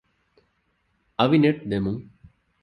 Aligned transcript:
އަވިނެޓް 1.17 1.61
ދެމުން 1.69 2.01